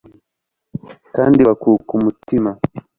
[1.15, 2.49] kandi bakuka umutima